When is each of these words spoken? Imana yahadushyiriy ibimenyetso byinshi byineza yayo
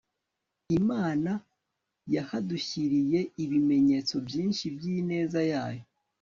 Imana 0.79 1.31
yahadushyiriy 2.15 3.13
ibimenyetso 3.43 4.15
byinshi 4.27 4.65
byineza 4.75 5.39
yayo 5.51 5.83